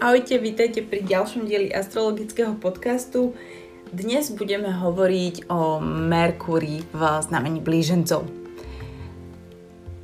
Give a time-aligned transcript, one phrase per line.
[0.00, 3.36] Ahojte, vítajte pri ďalšom dieli astrologického podcastu.
[3.92, 8.24] Dnes budeme hovoriť o Merkúrii v znamení blížencov.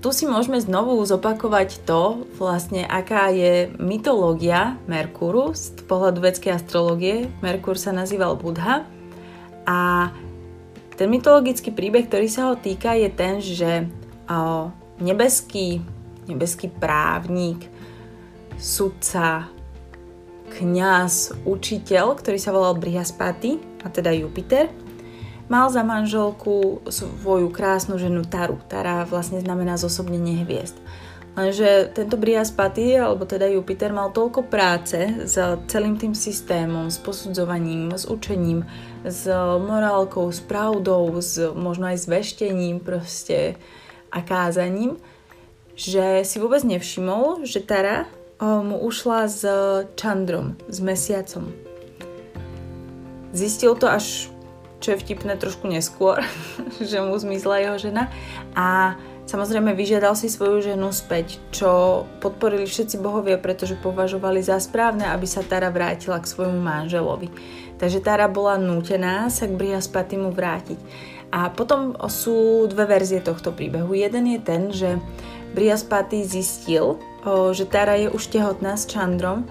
[0.04, 7.32] Tu si môžeme znovu zopakovať to, vlastne aká je mytológia Merkúru z pohľadu vedskej astrológie.
[7.40, 8.84] Merkúr sa nazýval Budha
[9.64, 10.12] a
[10.92, 13.88] ten mytologický príbeh, ktorý sa ho týka, je ten, že
[15.00, 15.80] nebeský,
[16.28, 17.64] nebeský právnik,
[18.60, 19.55] sudca,
[20.56, 24.72] kňaz, učiteľ, ktorý sa volal Brihaspati, a teda Jupiter,
[25.46, 28.58] mal za manželku svoju krásnu ženu Taru.
[28.66, 30.74] Tara vlastne znamená zosobnenie hviezd.
[31.36, 34.96] Lenže tento Brihaspati, alebo teda Jupiter, mal toľko práce
[35.28, 35.36] s
[35.68, 38.64] celým tým systémom, s posudzovaním, s učením,
[39.04, 39.28] s
[39.60, 43.60] morálkou, s pravdou, s, možno aj s veštením proste
[44.08, 44.96] a kázaním,
[45.76, 48.08] že si vôbec nevšimol, že Tara
[48.40, 49.40] mu ušla s
[49.96, 51.48] Čandrom, s mesiacom.
[53.32, 54.28] Zistil to až,
[54.80, 56.24] čo je vtipné, trošku neskôr,
[56.90, 58.12] že mu zmizla jeho žena
[58.56, 65.10] a Samozrejme vyžiadal si svoju ženu späť, čo podporili všetci bohovia, pretože považovali za správne,
[65.10, 67.26] aby sa Tara vrátila k svojmu manželovi.
[67.74, 70.78] Takže Tara bola nútená sa k Brihaspatimu vrátiť.
[71.34, 73.98] A potom sú dve verzie tohto príbehu.
[73.98, 75.02] Jeden je ten, že
[75.54, 76.98] Brihaspati zistil,
[77.52, 79.46] že Tara je už tehotná s Čandrom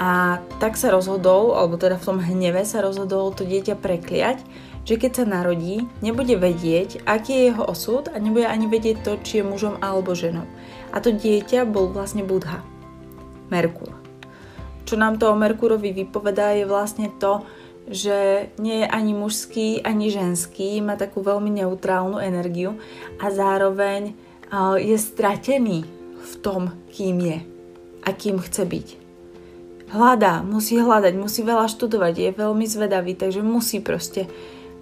[0.00, 4.42] a tak sa rozhodol, alebo teda v tom hneve sa rozhodol to dieťa prekliať,
[4.84, 9.12] že keď sa narodí, nebude vedieť, aký je jeho osud a nebude ani vedieť to,
[9.22, 10.44] či je mužom alebo ženou.
[10.92, 12.60] A to dieťa bol vlastne Budha,
[13.48, 13.94] Merkur.
[14.84, 17.40] Čo nám to o Merkurovi vypovedá je vlastne to,
[17.88, 22.76] že nie je ani mužský, ani ženský, má takú veľmi neutrálnu energiu
[23.16, 24.12] a zároveň
[24.80, 25.84] je stratený
[26.24, 27.38] v tom, kým je
[28.04, 28.88] a kým chce byť.
[29.94, 34.26] Hľadá, musí hľadať, musí veľa študovať, je veľmi zvedavý, takže musí proste,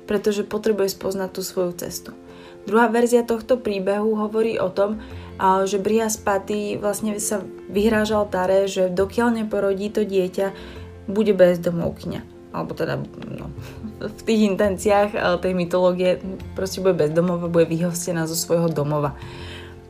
[0.08, 2.10] pretože potrebuje spoznať tú svoju cestu.
[2.62, 5.02] Druhá verzia tohto príbehu hovorí o tom,
[5.66, 10.54] že Brihaspati vlastne sa vyhrážal Tare, že dokiaľ neporodí to dieťa,
[11.10, 12.20] bude bezdomovkňa.
[12.54, 13.50] Alebo teda no,
[13.98, 16.22] v tých intenciách tej mytológie
[16.54, 19.18] proste bude bezdomová, bude vyhostená zo svojho domova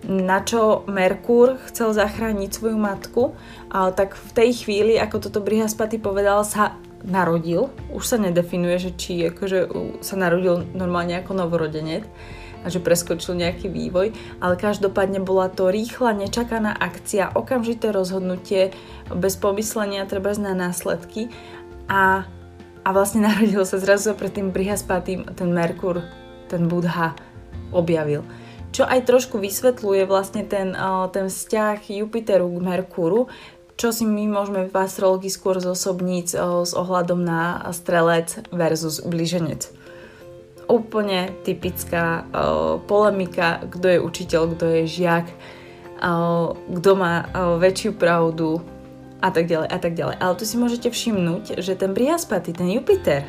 [0.03, 3.23] na čo Merkúr chcel zachrániť svoju matku,
[3.71, 6.75] ale tak v tej chvíli, ako toto Brihaspaty povedal, sa
[7.07, 7.71] narodil.
[7.91, 9.71] Už sa nedefinuje, že či akože
[10.03, 12.07] sa narodil normálne ako novorodenec
[12.63, 18.71] a že preskočil nejaký vývoj, ale každopádne bola to rýchla, nečakaná akcia, okamžité rozhodnutie,
[19.11, 21.27] bez pomyslenia, treba na následky
[21.91, 22.23] a,
[22.87, 26.07] a vlastne narodil sa zrazu pred tým Brihaspatým ten Merkur,
[26.47, 27.19] ten Budha
[27.75, 28.23] objavil
[28.73, 30.73] čo aj trošku vysvetľuje vlastne ten,
[31.13, 33.29] ten vzťah Jupiteru k Merkúru,
[33.77, 39.69] čo si my môžeme v astrologii skôr zosobniť s ohľadom na strelec versus blíženec.
[40.71, 42.25] Úplne typická
[42.87, 45.27] polemika, kto je učiteľ, kto je žiak,
[46.69, 47.27] kto má
[47.59, 48.63] väčšiu pravdu
[49.19, 50.17] a tak ďalej a tak ďalej.
[50.23, 53.27] Ale tu si môžete všimnúť, že ten Brihaspati, ten Jupiter,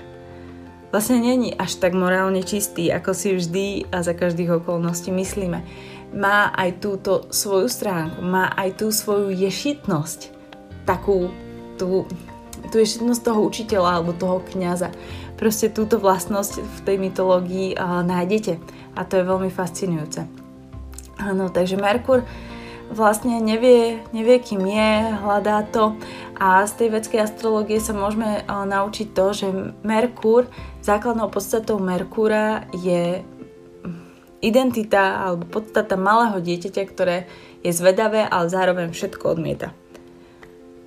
[0.93, 5.65] vlastne není až tak morálne čistý, ako si vždy a za každých okolností myslíme.
[6.13, 10.29] Má aj túto svoju stránku, má aj tú svoju ješitnosť,
[10.85, 11.33] takú
[11.81, 12.05] tú,
[12.69, 14.93] tú ješitnosť toho učiteľa alebo toho kňaza.
[15.33, 18.61] Proste túto vlastnosť v tej mytológii uh, nájdete
[18.93, 20.29] a to je veľmi fascinujúce.
[21.17, 22.21] Áno, takže Merkur
[22.93, 25.97] vlastne nevie, nevie kým je, hľadá to
[26.37, 29.47] a z tej vedskej astrológie sa môžeme naučiť to, že
[29.81, 30.45] Merkúr,
[30.83, 33.23] základnou podstatou Merkúra je
[34.43, 37.17] identita alebo podstata malého dieťaťa, ktoré
[37.63, 39.71] je zvedavé, ale zároveň všetko odmieta.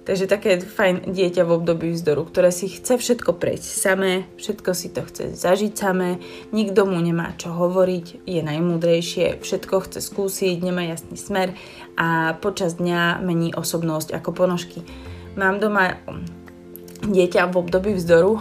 [0.06, 4.94] Takže také fajn dieťa v období vzdoru, ktoré si chce všetko prejsť samé, všetko si
[4.94, 6.22] to chce zažiť samé,
[6.54, 11.58] nikto mu nemá čo hovoriť, je najmúdrejšie, všetko chce skúsiť, nemá jasný smer
[11.99, 14.87] a počas dňa mení osobnosť ako ponožky.
[15.34, 15.99] Mám doma
[17.02, 18.38] dieťa v období vzdoru,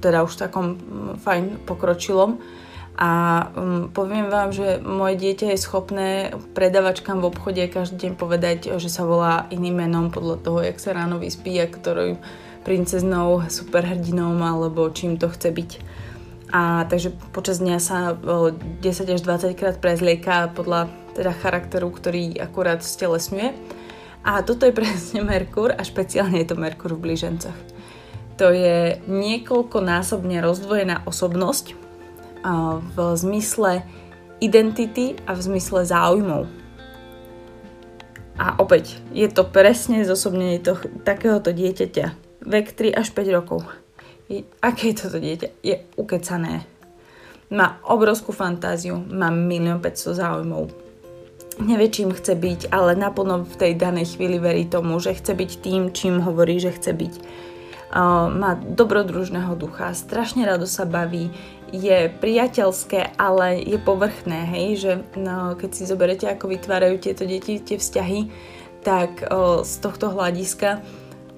[0.00, 0.76] teda už takom
[1.20, 2.40] fajn pokročilom,
[2.94, 3.10] a
[3.58, 6.10] um, poviem vám, že moje dieťa je schopné
[6.54, 10.94] predavačkám v obchode každý deň povedať, že sa volá iným menom podľa toho, jak sa
[10.94, 12.22] ráno vyspí a ktorou
[12.62, 15.70] princeznou, superhrdinou alebo čím to chce byť.
[16.54, 18.78] A takže počas dňa sa 10
[19.10, 20.86] až 20 krát prezlieka podľa
[21.18, 23.58] teda charakteru, ktorý akurát stelesňuje.
[24.22, 27.73] A toto je presne Merkur a špeciálne je to Merkur v blížencach.
[28.34, 31.84] To je niekoľkonásobne rozdvojená osobnosť,
[32.94, 33.80] v zmysle
[34.44, 36.44] identity a v zmysle záujmov.
[38.36, 40.76] A opäť, je to presne zosobnenie to,
[41.06, 42.06] takéhoto dieťaťa.
[42.44, 43.64] Vek 3 až 5 rokov.
[44.28, 45.48] I, aké je toto dieťa?
[45.64, 46.66] Je ukecané.
[47.48, 50.68] Má obrovskú fantáziu, má milión 500 záujmov.
[51.62, 55.50] Nevie, čím chce byť, ale naplno v tej danej chvíli verí tomu, že chce byť
[55.62, 57.14] tým, čím hovorí, že chce byť.
[58.28, 61.30] Má dobrodružného ducha, strašne rado sa baví,
[61.70, 67.62] je priateľské, ale je povrchné, hej, že no, keď si zoberete, ako vytvárajú tieto deti
[67.62, 68.30] tie vzťahy,
[68.82, 70.82] tak o, z tohto hľadiska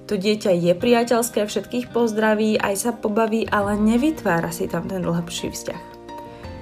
[0.07, 5.51] to dieťa je priateľské, všetkých pozdraví, aj sa pobaví, ale nevytvára si tam ten dlhší
[5.51, 5.83] vzťah.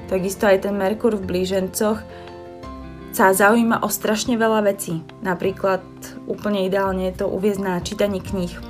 [0.10, 2.02] Takisto aj ten Merkur v blížencoch
[3.14, 5.06] sa zaujíma o strašne veľa vecí.
[5.22, 5.86] Napríklad
[6.26, 8.65] úplne ideálne je to uviezť na čítanie kníh.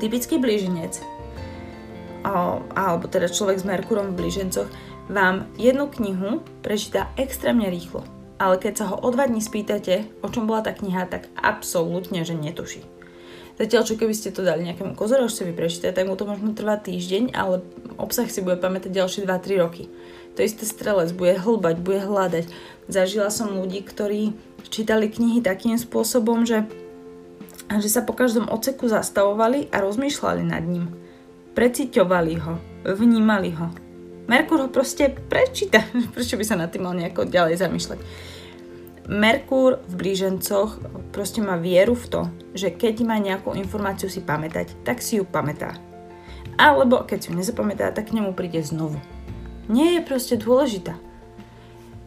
[0.00, 1.14] Typický blíženec
[2.24, 4.68] alebo teda človek s Merkurom v blížencoch,
[5.12, 8.00] vám jednu knihu prečíta extrémne rýchlo.
[8.40, 12.24] Ale keď sa ho o dva dní spýtate, o čom bola tá kniha, tak absolútne,
[12.24, 12.82] že netuší.
[13.54, 17.30] Zatiaľ, čo keby ste to dali nejakému kozorožcovi prečítať, tak mu to možno trvá týždeň,
[17.38, 17.62] ale
[17.94, 19.86] obsah si bude pamätať ďalšie 2-3 roky.
[20.34, 22.50] To isté strelec bude hlbať, bude hľadať.
[22.90, 24.34] Zažila som ľudí, ktorí
[24.66, 26.66] čítali knihy takým spôsobom, že,
[27.68, 31.04] že sa po každom oceku zastavovali a rozmýšľali nad ním
[31.54, 33.70] preciťovali ho, vnímali ho.
[34.26, 35.86] Merkur ho proste prečíta.
[36.14, 37.98] Prečo by sa nad tým mal nejako ďalej zamýšľať?
[39.04, 40.80] Merkúr v blížencoch
[41.12, 42.22] proste má vieru v to,
[42.56, 45.76] že keď má nejakú informáciu si pamätať, tak si ju pamätá.
[46.56, 48.96] Alebo keď si ju nezapamätá, tak k nemu príde znovu.
[49.68, 50.96] Nie je proste dôležitá.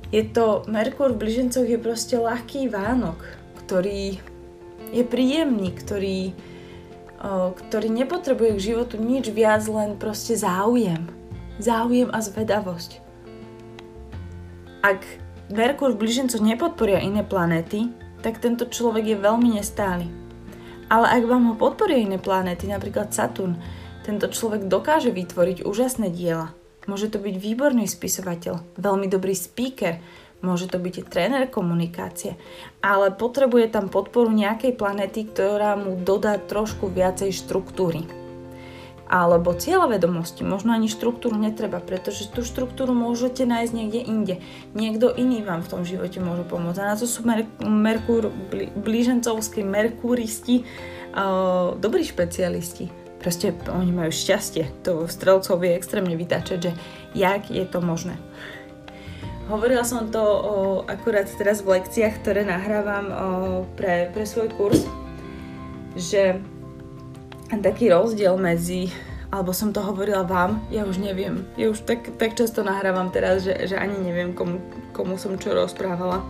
[0.10, 3.22] Je to, Merkúr v blížencoch je proste ľahký Vánok,
[3.62, 4.18] ktorý
[4.92, 6.36] je príjemný, ktorý
[7.58, 11.10] ktorý nepotrebuje k životu nič viac, len proste záujem.
[11.58, 13.02] Záujem a zvedavosť.
[14.86, 15.02] Ak
[15.50, 17.90] Merkur v blížencoch nepodporia iné planéty,
[18.22, 20.06] tak tento človek je veľmi nestály.
[20.88, 23.58] Ale ak vám ho podporia iné planéty, napríklad Saturn,
[24.06, 26.54] tento človek dokáže vytvoriť úžasné diela.
[26.88, 30.00] Môže to byť výborný spisovateľ, veľmi dobrý speaker,
[30.42, 32.38] môže to byť tréner komunikácie,
[32.82, 38.06] ale potrebuje tam podporu nejakej planety, ktorá mu dodá trošku viacej štruktúry.
[39.08, 44.36] Alebo cieľavedomosti, možno ani štruktúru netreba, pretože tú štruktúru môžete nájsť niekde inde.
[44.76, 46.80] Niekto iný vám v tom živote môže pomôcť.
[46.84, 48.28] A na to sú mer- Merkúr,
[48.76, 50.68] blížencovskí merkúristi,
[51.16, 52.92] uh, dobrí špecialisti.
[53.24, 54.84] Proste oni majú šťastie.
[54.84, 56.72] To strelcov vie extrémne vytáčať, že
[57.16, 58.20] jak je to možné.
[59.48, 60.44] Hovorila som to o,
[60.84, 63.16] akurát teraz v lekciách, ktoré nahrávam o,
[63.80, 64.84] pre, pre svoj kurz,
[65.96, 66.44] že
[67.48, 68.92] taký rozdiel medzi,
[69.32, 73.48] alebo som to hovorila vám, ja už neviem, ja už tak, tak často nahrávam teraz,
[73.48, 74.60] že, že ani neviem, komu,
[74.92, 76.28] komu som čo rozprávala.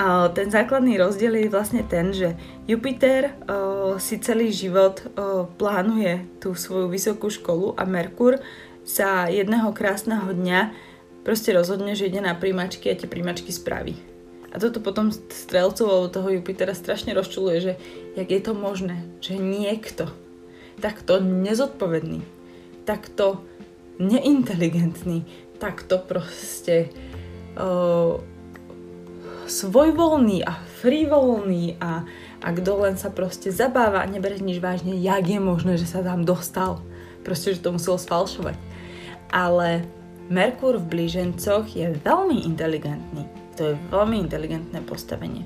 [0.00, 2.32] A ten základný rozdiel je vlastne ten, že
[2.64, 8.40] Jupiter o, si celý život o, plánuje tú svoju vysokú školu a Merkur
[8.88, 10.91] sa jedného krásneho dňa
[11.22, 13.94] proste rozhodne, že ide na príjmačky a tie príjmačky spraví.
[14.52, 17.72] A toto potom strelcov alebo toho Jupitera strašne rozčuluje, že
[18.20, 20.12] jak je to možné, že niekto
[20.76, 22.20] takto nezodpovedný,
[22.84, 23.40] takto
[23.96, 25.24] neinteligentný,
[25.56, 26.92] takto proste
[27.56, 28.20] uh,
[29.48, 30.52] svojvoľný a
[30.84, 32.04] frivolný a,
[32.42, 36.04] a kto len sa proste zabáva a nebere nič vážne, jak je možné, že sa
[36.04, 36.82] tam dostal.
[37.22, 38.58] Proste, že to musel sfalšovať.
[39.30, 39.86] Ale
[40.32, 43.28] Merkur v blížencoch je veľmi inteligentný.
[43.60, 45.44] To je veľmi inteligentné postavenie.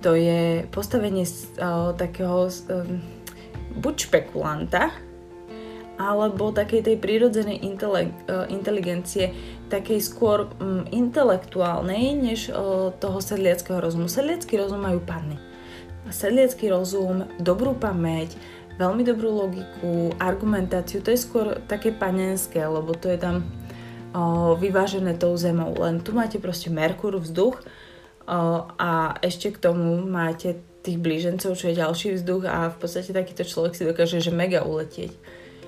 [0.00, 2.96] To je postavenie uh, takého um,
[3.76, 4.88] buď špekulanta,
[6.00, 9.36] alebo takej tej prírodzenej intele- uh, inteligencie,
[9.68, 14.08] takej skôr um, intelektuálnej, než uh, toho sedliackého rozumu.
[14.08, 15.36] Sedliacký rozum majú panny.
[16.08, 18.32] Sedliacký rozum, dobrú pamäť,
[18.80, 23.44] veľmi dobrú logiku, argumentáciu, to je skôr také panenské, lebo to je tam
[24.56, 25.76] vyvážené tou zemou.
[25.76, 27.60] Len tu máte proste Merkur, vzduch
[28.26, 33.42] a ešte k tomu máte tých blížencov, čo je ďalší vzduch a v podstate takýto
[33.42, 35.10] človek si dokáže že mega uletieť.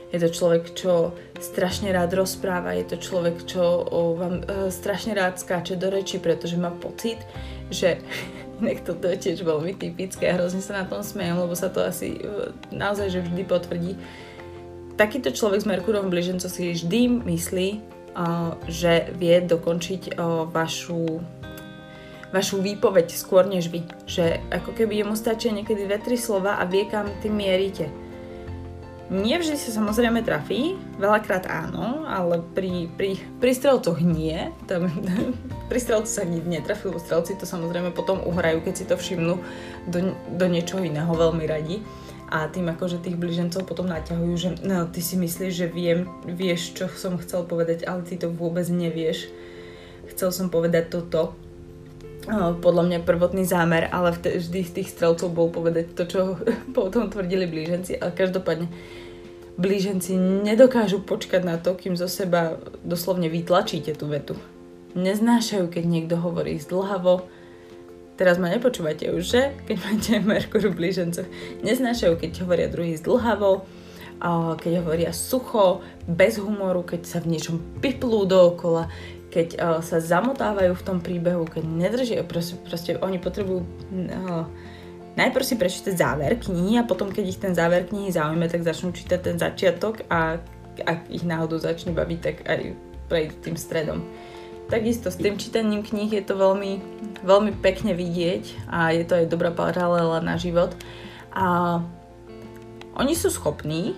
[0.09, 5.13] Je to človek, čo strašne rád rozpráva, je to človek, čo o, vám e, strašne
[5.13, 7.21] rád skáče do reči, pretože má pocit,
[7.69, 8.01] že
[8.63, 11.85] inak toto je tiež veľmi typické a hrozne sa na tom smejem, lebo sa to
[11.85, 13.93] asi e, naozaj že vždy potvrdí.
[14.97, 17.98] Takýto človek s Merkurom blíženco si vždy myslí,
[18.67, 20.19] že vie dokončiť
[20.51, 21.23] vašu
[22.29, 23.85] vašu výpoveď skôr než vy.
[24.05, 27.89] Že ako keby jemu stačia niekedy dve, tri slova a vie, kam tým mierite.
[29.09, 34.53] Nie vždy sa samozrejme trafí, veľakrát áno, ale pri, pri, pri strelcoch nie.
[34.69, 34.93] Tam,
[35.73, 39.41] pri strelcoch sa nikdy netrafí, lebo strelci to samozrejme potom uhrajú, keď si to všimnú
[39.89, 41.81] do, do niečoho iného veľmi radi.
[42.29, 46.77] A tým akože tých blížencov potom naťahujú, že no, ty si myslíš, že viem, vieš,
[46.77, 49.33] čo som chcel povedať, ale ty to vôbec nevieš.
[50.13, 51.37] Chcel som povedať toto,
[52.61, 56.21] podľa mňa prvotný zámer, ale vždy z tých strelcov bol povedať to, čo
[56.77, 57.97] potom tvrdili blíženci.
[57.97, 58.69] Ale každopádne
[59.59, 64.37] blíženci nedokážu počkať na to, kým zo seba doslovne vytlačíte tú vetu.
[64.93, 67.25] Neznášajú, keď niekto hovorí zdlhavo.
[68.19, 69.43] Teraz ma nepočúvate už, že?
[69.71, 71.31] Keď máte Merkur v blížencoch.
[71.63, 73.63] Neznášajú, keď hovoria druhý zdlhavo,
[74.59, 75.79] keď hovoria sucho,
[76.11, 78.91] bez humoru, keď sa v niečom piplú dookola,
[79.31, 83.63] keď sa zamotávajú v tom príbehu, keď nedržia, proste, proste oni potrebujú
[85.15, 88.91] najprv si prečítať záver knihy a potom, keď ich ten záver knihy zaujme, tak začnú
[88.91, 90.43] čítať ten začiatok a
[90.83, 92.75] ak ich náhodou začne baviť, tak aj
[93.11, 93.99] prejdú tým stredom.
[94.69, 96.85] Takisto s tým čítaním kníh je to veľmi,
[97.25, 100.77] veľmi pekne vidieť a je to aj dobrá paralela na život.
[101.33, 101.81] A
[102.93, 103.97] oni sú schopní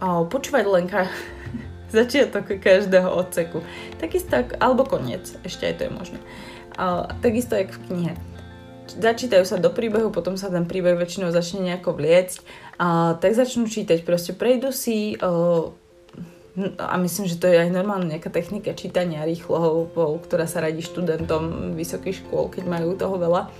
[0.00, 1.12] počúvať len ka-
[1.92, 3.60] začiatok každého odseku.
[4.00, 6.18] Takisto, alebo koniec, ešte aj to je možné.
[6.76, 8.12] A, takisto jak v knihe.
[8.86, 12.38] Začítajú sa do príbehu, potom sa ten príbeh väčšinou začne nejako vliecť,
[12.80, 15.72] a, tak začnú čítať, proste prejdú si a,
[16.80, 19.92] a myslím, že to je aj normálna nejaká technika čítania rýchlo,
[20.24, 23.52] ktorá sa radí študentom vysokých škôl, keď majú toho veľa,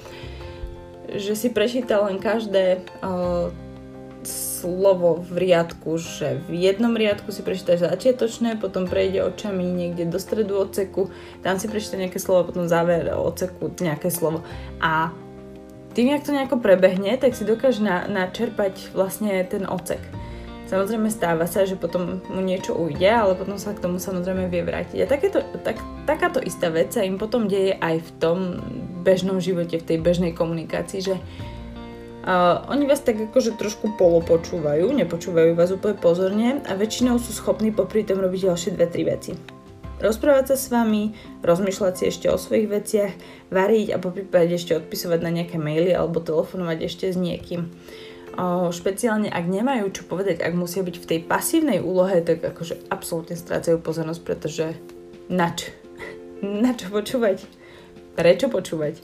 [1.13, 2.81] že si prečíta len každé
[4.27, 10.19] slovo v riadku, že v jednom riadku si prečítaš začiatočné, potom prejde očami niekde do
[10.19, 11.13] stredu odseku,
[11.47, 14.43] tam si prečíta nejaké slovo, potom záver odseku nejaké slovo.
[14.83, 15.15] A
[15.95, 20.03] tým, jak to nejako prebehne, tak si dokáže na, načerpať vlastne ten odsek.
[20.67, 24.67] Samozrejme stáva sa, že potom mu niečo ujde, ale potom sa k tomu samozrejme vie
[24.67, 24.99] vrátiť.
[24.99, 25.79] A takéto, tak,
[26.11, 28.39] takáto istá vec sa im potom deje aj v tom
[29.07, 31.17] bežnom živote, v tej bežnej komunikácii, že
[32.27, 37.71] Uh, oni vás tak akože trošku polopočúvajú, nepočúvajú vás úplne pozorne a väčšinou sú schopní
[37.71, 39.39] popri tom robiť ďalšie dve, tri veci.
[40.03, 41.15] Rozprávať sa s vami,
[41.47, 43.13] rozmýšľať si ešte o svojich veciach,
[43.47, 47.71] variť a po prípade ešte odpisovať na nejaké maily alebo telefonovať ešte s niekým.
[47.71, 48.06] Uh,
[48.73, 53.35] špeciálne ak nemajú čo povedať, ak musia byť v tej pasívnej úlohe, tak akože absolútne
[53.37, 54.77] strácajú pozornosť, pretože
[55.33, 55.73] nač?
[56.45, 57.49] Na čo počúvať?
[58.17, 59.01] Prečo počúvať?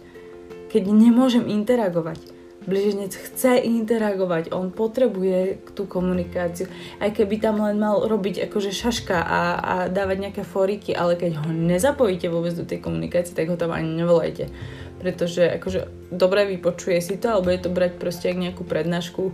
[0.73, 2.33] Keď nemôžem interagovať
[2.67, 6.71] blíženec chce interagovať, on potrebuje tú komunikáciu.
[7.03, 11.43] Aj keby tam len mal robiť akože šaška a, a dávať nejaké foriky, ale keď
[11.43, 14.51] ho nezapojíte vôbec do tej komunikácie, tak ho tam ani nevolajte.
[15.03, 19.33] Pretože akože dobre vypočuje si to, alebo je to brať proste ako nejakú prednášku o,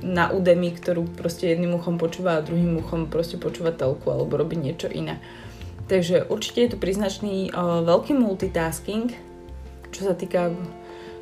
[0.00, 4.56] na Udemy, ktorú proste jedným uchom počúva a druhým uchom proste počúva telku alebo robí
[4.56, 5.20] niečo iné.
[5.92, 9.12] Takže určite je tu príznačný o, veľký multitasking,
[9.92, 10.56] čo sa týka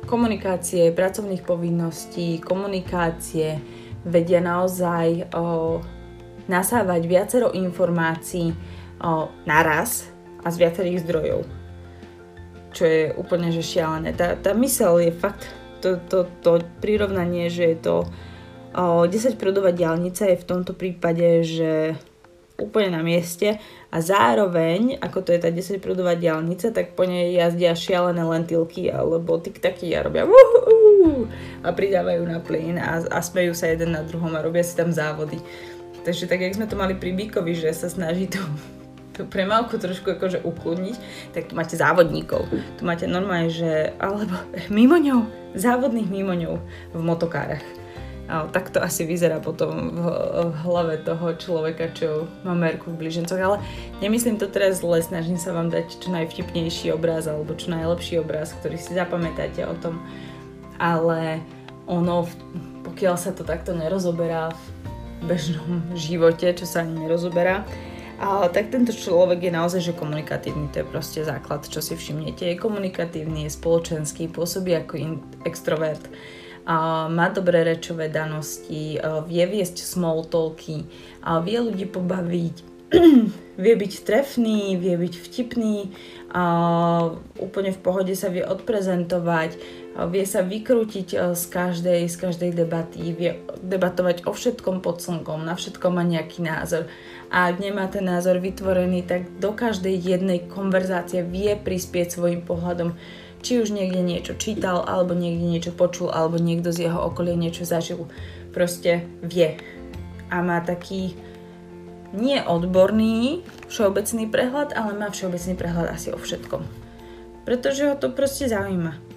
[0.07, 3.59] komunikácie, pracovných povinností, komunikácie,
[4.07, 5.83] vedia naozaj o,
[6.47, 8.55] nasávať viacero informácií
[9.03, 10.07] o, naraz
[10.39, 11.60] a z viacerých zdrojov.
[12.71, 14.15] Čo je úplne že šialené.
[14.15, 15.47] Tá, tá mysel je fakt,
[15.83, 17.95] to, to, to prirovnanie, že je to
[18.75, 21.97] o, 10 prúdová diálnica je v tomto prípade, že
[22.61, 23.57] úplne na mieste
[23.89, 28.93] a zároveň, ako to je tá 10 prúdová diálnica, tak po nej jazdia šialené lentilky
[28.93, 31.25] alebo tiktaky a robia uhuhu,
[31.65, 34.93] a pridávajú na plyn a, a smejú sa jeden na druhom a robia si tam
[34.93, 35.41] závody.
[36.01, 38.41] Takže tak, jak sme to mali pri Bíkovi, že sa snaží tú
[39.11, 40.95] premávku trošku akože ukludniť,
[41.35, 42.47] tak tu máte závodníkov.
[42.79, 44.35] Tu máte normálne, že, alebo
[44.73, 46.55] mimoňov, závodných mimoňov
[46.95, 47.63] v motokárach
[48.31, 50.07] a tak to asi vyzerá potom v,
[50.47, 53.35] v hlave toho človeka, čo má Merku v blížencoch.
[53.35, 53.59] Ale
[53.99, 58.55] nemyslím to teraz zle, snažím sa vám dať čo najvtipnejší obraz alebo čo najlepší obraz,
[58.63, 59.99] ktorý si zapamätáte o tom.
[60.79, 61.43] Ale
[61.91, 62.23] ono,
[62.87, 64.63] pokiaľ sa to takto nerozoberá v
[65.27, 67.67] bežnom živote, čo sa ani nerozoberá,
[68.21, 72.45] a tak tento človek je naozaj že komunikatívny, to je proste základ, čo si všimnete.
[72.45, 76.05] Je komunikatívny, je spoločenský, pôsobí ako in- extrovert
[77.09, 80.85] má dobré rečové danosti, vie viesť small talky,
[81.41, 82.55] vie ľudí pobaviť,
[83.63, 85.89] vie byť trefný, vie byť vtipný,
[87.41, 89.57] úplne v pohode sa vie odprezentovať,
[90.07, 95.57] vie sa vykrútiť z každej, z každej debaty, vie debatovať o všetkom pod slnkom, na
[95.57, 96.87] všetko má nejaký názor.
[97.31, 102.99] A ak nemá ten názor vytvorený, tak do každej jednej konverzácie vie prispieť svojim pohľadom
[103.41, 107.65] či už niekde niečo čítal, alebo niekde niečo počul, alebo niekto z jeho okolia niečo
[107.65, 108.05] zažil.
[108.53, 109.57] Proste vie.
[110.31, 111.17] a má taký
[112.11, 116.63] nie odborný všeobecný prehľad, ale má všeobecný prehľad asi o všetkom.
[117.47, 119.11] Pretože ho to proste zaujíma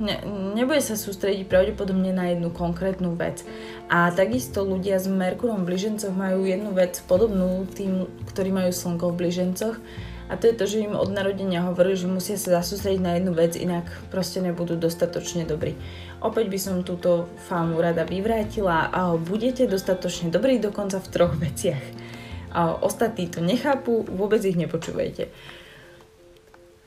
[0.00, 0.16] ne,
[0.56, 3.44] nebude sa sústrediť pravdepodobne na jednu konkrétnu vec.
[3.90, 9.10] A takisto ľudia s Merkurom v blížencoch majú jednu vec podobnú tým, ktorí majú slnko
[9.10, 9.76] v blížencoch
[10.30, 13.34] a to je to, že im od narodenia hovorili, že musia sa zasústrediť na jednu
[13.34, 15.74] vec, inak proste nebudú dostatočne dobrí.
[16.22, 21.82] Opäť by som túto fámu rada vyvrátila a budete dostatočne dobrí dokonca v troch veciach.
[22.54, 25.26] A ostatní to nechápu, vôbec ich nepočúvajte.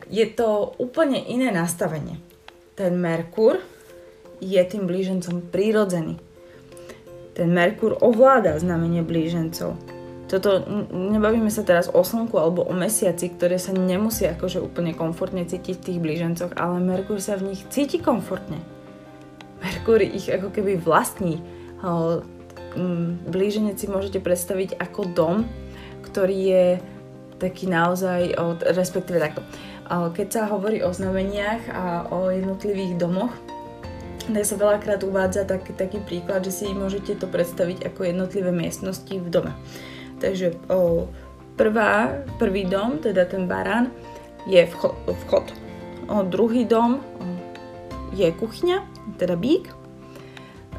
[0.08, 2.24] Je to úplne iné nastavenie
[2.76, 3.62] ten Merkur
[4.42, 6.18] je tým blížencom prírodzený.
[7.34, 9.74] Ten Merkur ovláda znamenie blížencov.
[10.30, 15.46] Toto, nebavíme sa teraz o slnku alebo o mesiaci, ktoré sa nemusia akože úplne komfortne
[15.46, 18.58] cítiť v tých blížencoch, ale Merkur sa v nich cíti komfortne.
[19.62, 21.42] Merkur ich ako keby vlastní.
[23.30, 25.46] Blíženec si môžete predstaviť ako dom,
[26.02, 26.66] ktorý je
[27.38, 28.34] taký naozaj,
[28.74, 29.46] respektíve takto
[29.94, 33.30] keď sa hovorí o znameniach a o jednotlivých domoch,
[34.32, 39.12] tak sa veľakrát uvádza taký, taký príklad, že si môžete to predstaviť ako jednotlivé miestnosti
[39.12, 39.52] v dome.
[40.24, 41.12] Takže o,
[41.60, 43.92] prvá, prvý dom, teda ten barán,
[44.48, 44.96] je vchod.
[45.28, 45.46] vchod.
[46.08, 47.04] O, druhý dom o,
[48.16, 48.88] je kuchyňa,
[49.20, 49.68] teda bík.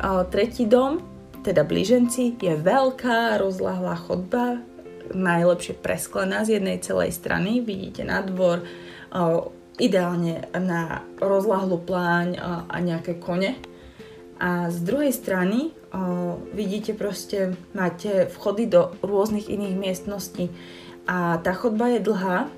[0.00, 1.04] O, tretí dom,
[1.44, 4.64] teda blíženci, je veľká rozlahlá chodba,
[5.12, 7.60] najlepšie presklená z jednej celej strany.
[7.60, 8.64] Vidíte na dvor,
[9.78, 12.38] ideálne na rozlahlú pláň
[12.70, 13.58] a nejaké kone.
[14.38, 15.74] A z druhej strany
[16.54, 20.50] vidíte proste, máte vchody do rôznych iných miestností
[21.06, 22.50] a tá chodba je dlhá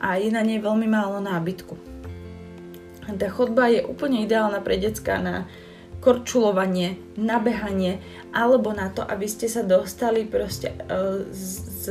[0.00, 1.74] a je na nej veľmi málo nábytku.
[3.10, 5.50] Tá chodba je úplne ideálna pre decka na
[5.98, 7.98] korčulovanie, nabehanie
[8.30, 11.90] alebo na to, aby ste sa dostali proste e, z...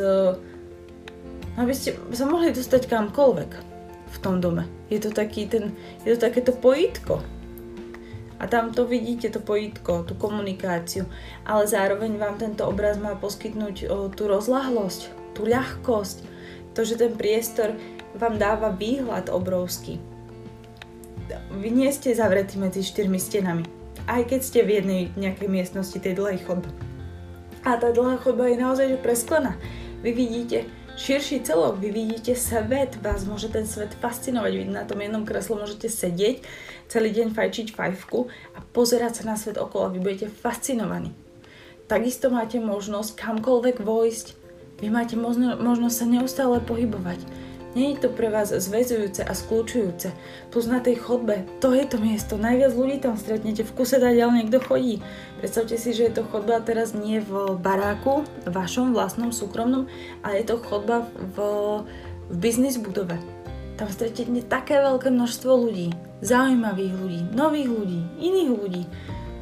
[1.59, 3.78] aby ste sa mohli dostať kamkoľvek
[4.09, 4.65] v tom dome.
[4.89, 5.73] Je to, taký ten,
[6.03, 7.21] je to takéto pojitko.
[8.39, 11.03] A tam to vidíte, to pojitko, tú komunikáciu.
[11.43, 16.23] Ale zároveň vám tento obraz má poskytnúť o, tú rozlahlosť, tú ľahkosť,
[16.71, 17.75] to, že ten priestor
[18.15, 19.99] vám dáva výhľad obrovský.
[21.51, 23.67] Vy nie ste zavretí medzi štyrmi stenami.
[24.07, 26.71] Aj keď ste v jednej nejakej miestnosti tej dlhej chodby.
[27.67, 29.59] A tá dlhá chodba je naozaj že presklená.
[29.99, 34.99] Vy vidíte širší celok, vy vidíte svet, vás môže ten svet fascinovať, vy na tom
[34.99, 36.43] jednom kresle môžete sedieť,
[36.91, 41.15] celý deň fajčiť fajfku a pozerať sa na svet okolo, vy budete fascinovaní.
[41.87, 44.27] Takisto máte možnosť kamkoľvek vojsť,
[44.83, 47.38] vy máte možno, možnosť sa neustále pohybovať
[47.77, 50.09] nie je to pre vás zväzujúce a skľúčujúce.
[50.49, 54.45] Plus na tej chodbe, to je to miesto, najviac ľudí tam stretnete, v kuse ďalej
[54.45, 55.05] niekto chodí.
[55.37, 59.85] Predstavte si, že je to chodba teraz nie v baráku, vašom vlastnom súkromnom,
[60.25, 61.05] ale je to chodba
[61.35, 63.21] v, v biznis budove.
[63.77, 68.83] Tam stretnete také veľké množstvo ľudí, zaujímavých ľudí, nových ľudí, iných ľudí.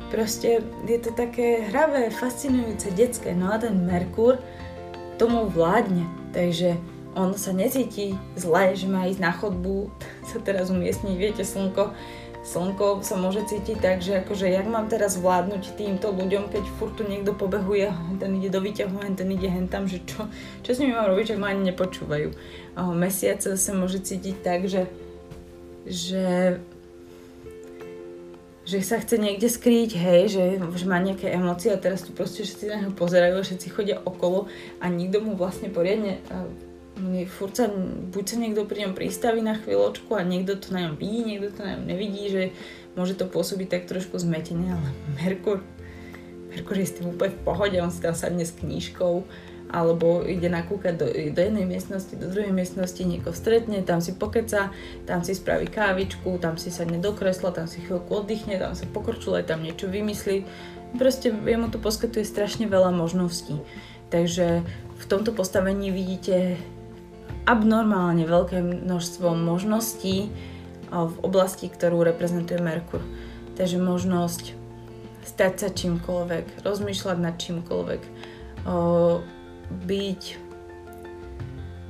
[0.07, 3.35] Proste je to také hravé, fascinujúce, detské.
[3.35, 4.39] No a ten Merkur
[5.19, 6.07] tomu vládne.
[6.31, 6.79] Takže
[7.17, 9.89] on sa necíti zle, že má ísť na chodbu,
[10.29, 11.91] sa teraz umiestniť, viete, slnko,
[12.45, 16.95] slnko sa môže cítiť tak, že akože jak mám teraz vládnuť týmto ľuďom, keď furt
[16.95, 20.29] tu niekto pobehuje, ten ide do výťahu, ten ide hentam, že čo,
[20.63, 22.31] čo s nimi mám robiť, ak ma ani nepočúvajú.
[22.95, 24.87] Mesiac sa môže cítiť tak, že,
[25.83, 26.55] že
[28.67, 32.43] že sa chce niekde skrýť, hej, že, že má nejaké emócie a teraz tu proste
[32.43, 34.51] všetci na neho pozerajú, všetci chodia okolo
[34.83, 36.19] a nikto mu vlastne poriadne
[37.29, 37.69] furt sa,
[38.11, 41.53] buď sa niekto pri ňom pristaví na chvíľočku a niekto to na ňom vidí, niekto
[41.53, 42.43] to na ňom nevidí, že
[42.97, 44.89] môže to pôsobiť tak trošku zmetenie, ale
[45.21, 45.61] Merkur,
[46.49, 49.25] Merkur je s tým úplne v pohode, on si tam sadne s knížkou,
[49.67, 54.71] alebo ide nakúkať do, do jednej miestnosti, do druhej miestnosti, niekoho stretne, tam si pokeca,
[55.03, 58.87] tam si spraví kávičku, tam si sadne do kresla, tam si chvíľku oddychne, tam sa
[58.87, 60.47] pokorčule, tam niečo vymyslí.
[60.95, 63.59] Proste jemu to poskytuje strašne veľa možností.
[64.07, 64.63] Takže
[64.97, 66.55] v tomto postavení vidíte
[67.47, 70.27] abnormálne veľké množstvo možností
[70.91, 72.99] v oblasti, ktorú reprezentuje Merkur.
[73.55, 74.53] Takže možnosť
[75.23, 78.01] stať sa čímkoľvek, rozmýšľať nad čímkoľvek,
[79.67, 80.21] byť,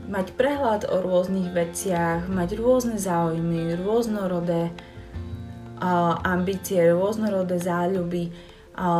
[0.10, 4.74] mať prehľad o rôznych veciach, mať rôzne záujmy, rôznorodé
[6.26, 8.34] ambície, rôznorodé záľuby,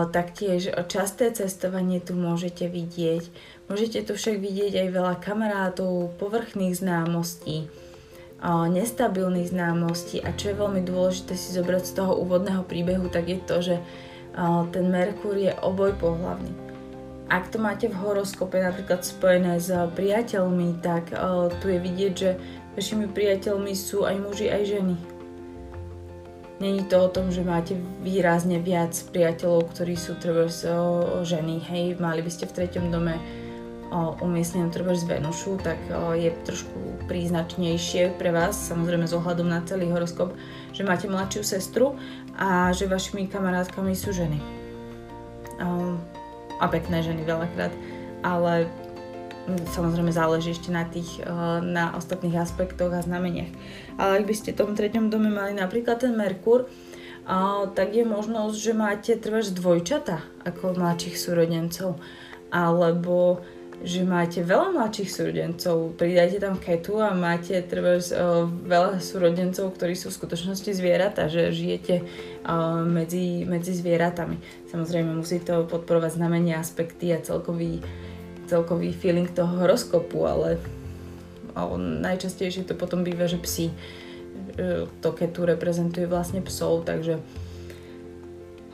[0.10, 3.30] taktiež časté cestovanie tu môžete vidieť,
[3.68, 7.68] Môžete tu však vidieť aj veľa kamarátov, povrchných známostí,
[8.48, 13.40] nestabilných známostí a čo je veľmi dôležité si zobrať z toho úvodného príbehu, tak je
[13.44, 13.76] to, že
[14.72, 16.48] ten Merkúr je oboj pohlavný.
[17.28, 21.12] ak to máte v horoskope napríklad spojené s priateľmi, tak
[21.60, 22.40] tu je vidieť, že
[22.80, 25.17] vašimi priateľmi sú aj muži, aj ženy.
[26.58, 30.50] Není to o tom, že máte výrazne viac priateľov, ktorí sú treba
[31.22, 33.14] ženy, hej, mali by ste v treťom dome
[34.20, 35.78] umiestnenom treba Venušu, tak
[36.18, 40.34] je trošku príznačnejšie pre vás, samozrejme s ohľadom na celý horoskop,
[40.74, 41.96] že máte mladšiu sestru
[42.36, 44.42] a že vašimi kamarátkami sú ženy.
[46.58, 47.72] A pekné ženy veľakrát,
[48.26, 48.66] ale
[49.48, 51.28] samozrejme záleží ešte na tých, eh,
[51.64, 53.52] na ostatných aspektoch a znameniach.
[53.96, 58.04] Ale ak by ste v tom treťom dome mali napríklad ten Merkur, eh, tak je
[58.04, 62.00] možnosť, že máte trváš dvojčata ako mladších súrodencov.
[62.48, 63.44] Alebo
[63.78, 69.94] že máte veľa mladších súrodencov, pridajte tam ketu a máte treba uh, veľa súrodencov, ktorí
[69.94, 74.42] sú v skutočnosti zvieratá, že žijete uh, medzi, medzi zvieratami.
[74.74, 77.86] Samozrejme musí to podporovať znamenia, aspekty a celkový,
[78.48, 80.58] celkový feeling toho horoskopu, ale
[81.54, 83.70] uh, najčastejšie to potom býva, že psi.
[84.56, 87.20] Uh, to ketu reprezentuje vlastne psov, takže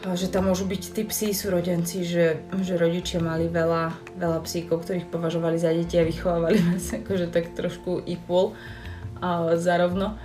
[0.03, 5.07] že tam môžu byť tí psí súrodenci, že, že rodičia mali veľa, veľa psíkov, ktorých
[5.07, 10.19] považovali za deti a vychovávali vás akože tak trošku equal uh, zarovno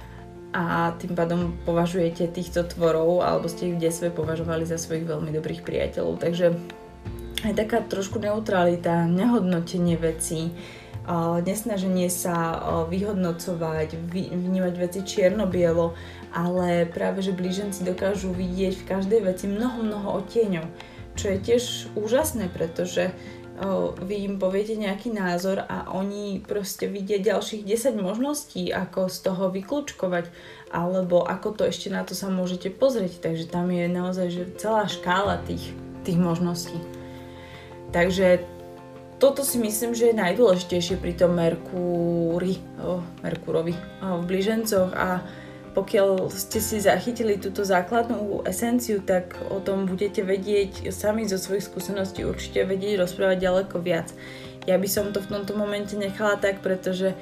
[0.51, 5.31] a tým pádom považujete týchto tvorov alebo ste ich v detstve považovali za svojich veľmi
[5.31, 6.19] dobrých priateľov.
[6.25, 6.57] Takže
[7.47, 10.51] aj taká trošku neutralita, nehodnotenie vecí,
[11.45, 15.97] nesnaženie sa vyhodnocovať, vnímať veci čierno-bielo,
[16.37, 20.67] ale práve, že blíženci dokážu vidieť v každej veci mnoho, mnoho odtieňov,
[21.17, 21.63] čo je tiež
[21.97, 23.09] úžasné, pretože
[24.05, 29.51] vy im poviete nejaký názor a oni proste vidia ďalších 10 možností, ako z toho
[29.51, 30.31] vyklúčkovať,
[30.71, 33.19] alebo ako to ešte na to sa môžete pozrieť.
[33.19, 35.75] Takže tam je naozaj že celá škála tých,
[36.07, 36.79] tých možností.
[37.89, 38.45] Takže
[39.19, 43.75] toto si myslím, že je najdôležitejšie pri tom Merkúri, oh, Merkúrovi
[44.05, 45.27] oh, v blížencoch a
[45.75, 51.71] pokiaľ ste si zachytili túto základnú esenciu, tak o tom budete vedieť sami zo svojich
[51.71, 54.11] skúseností určite vedieť rozprávať ďaleko viac.
[54.67, 57.15] Ja by som to v tomto momente nechala tak, pretože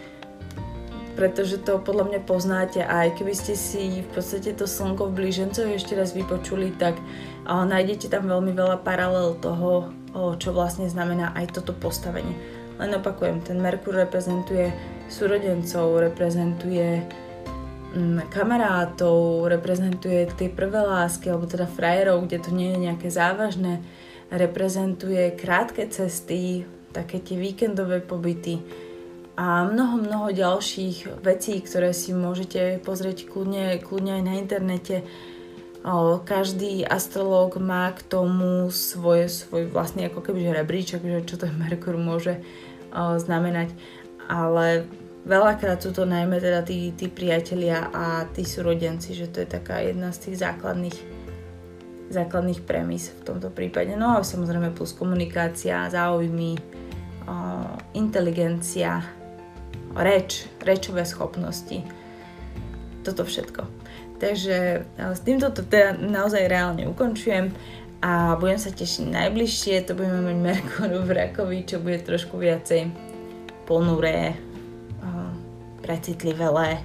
[1.16, 5.24] pretože to podľa mňa poznáte a aj keby ste si v podstate to slnko v
[5.24, 7.00] blížencoch ešte raz vypočuli, tak
[7.48, 9.95] nájdete tam veľmi veľa paralel toho,
[10.40, 12.32] čo vlastne znamená aj toto postavenie.
[12.76, 14.68] Len opakujem, ten Merkur reprezentuje
[15.08, 17.04] súrodencov, reprezentuje
[17.96, 23.80] Mm, kamarátov, reprezentuje tie prvé lásky, alebo teda frajerov, kde to nie je nejaké závažné,
[24.28, 28.60] reprezentuje krátke cesty, také tie víkendové pobyty
[29.40, 35.00] a mnoho, mnoho ďalších vecí, ktoré si môžete pozrieť kľudne, kľudne aj na internete.
[36.26, 41.94] Každý astrológ má k tomu svoje, svoj vlastný ako keby rebríček, že čo ten Merkur
[41.94, 42.42] môže
[42.94, 43.70] znamenať.
[44.26, 44.90] Ale
[45.26, 49.82] Veľakrát sú to najmä teda tí, tí priatelia a tí súrodenci, že to je taká
[49.82, 50.94] jedna z tých základných,
[52.14, 53.98] základných premis v tomto prípade.
[53.98, 56.54] No a samozrejme plus komunikácia, záujmy,
[57.98, 59.02] inteligencia,
[59.98, 61.82] reč, rečové schopnosti.
[63.02, 63.75] Toto všetko.
[64.16, 67.52] Takže s týmto to teda naozaj reálne ukončujem
[68.00, 72.88] a budem sa tešiť najbližšie, to budeme mať Merkur v Rakovi, čo bude trošku viacej
[73.68, 74.36] ponuré,
[75.86, 76.82] precitlivelé.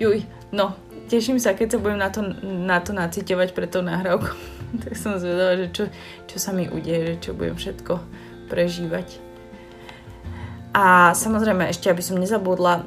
[0.00, 0.72] Juj, no,
[1.12, 4.56] teším sa, keď sa budem na to, na to naciťovať pre tou nahrávkou.
[4.82, 5.84] tak som zvedavá, že čo,
[6.24, 8.00] čo sa mi udeje, že čo budem všetko
[8.48, 9.22] prežívať.
[10.76, 12.84] A samozrejme, ešte aby som nezabudla,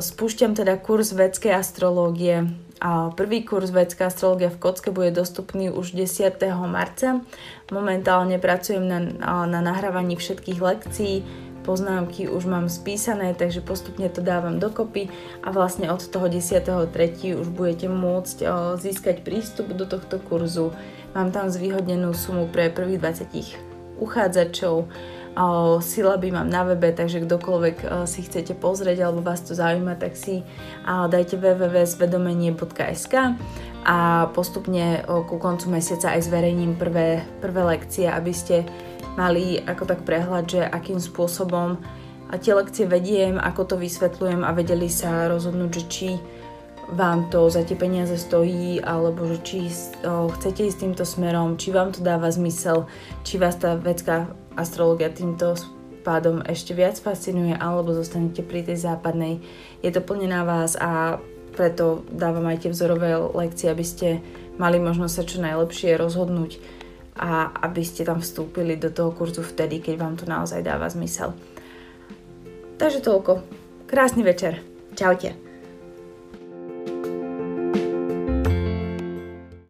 [0.00, 2.48] spúšťam teda kurz vedskej astrológie.
[2.78, 6.30] A prvý kurz vedská astrológia v Kocke bude dostupný už 10.
[6.70, 7.20] marca.
[7.74, 9.02] Momentálne pracujem na,
[9.50, 11.26] na nahrávaní všetkých lekcií,
[11.68, 15.12] poznámky už mám spísané, takže postupne to dávam dokopy
[15.44, 16.88] a vlastne od toho 10.3.
[17.36, 18.46] už budete môcť
[18.80, 20.72] získať prístup do tohto kurzu.
[21.12, 24.86] Mám tam zvýhodnenú sumu pre prvých 20 uchádzačov,
[25.78, 30.42] Silaby mám na webe, takže kdokoľvek si chcete pozrieť alebo vás to zaujíma, tak si
[30.84, 33.14] dajte www.zvedomenie.sk
[33.86, 33.98] a
[34.34, 38.66] postupne ku koncu mesiaca aj zverejním prvé, prvé lekcie, aby ste
[39.14, 41.78] mali ako tak prehľad, že akým spôsobom
[42.42, 46.08] tie lekcie vediem, ako to vysvetľujem a vedeli sa rozhodnúť, že či
[46.88, 49.58] vám to za tie peniaze stojí, alebo že či
[50.04, 52.88] o, chcete ísť týmto smerom, či vám to dáva zmysel,
[53.28, 55.54] či vás tá vedská astrologia týmto
[56.02, 59.38] pádom ešte viac fascinuje, alebo zostanete pri tej západnej.
[59.84, 61.22] Je to plne na vás a
[61.54, 64.08] preto dávam aj tie vzorové lekcie, aby ste
[64.58, 66.58] mali možnosť sa čo najlepšie rozhodnúť
[67.18, 71.34] a aby ste tam vstúpili do toho kurzu vtedy, keď vám to naozaj dáva zmysel.
[72.78, 73.42] Takže toľko.
[73.90, 74.62] Krásny večer.
[74.94, 75.47] Čaute.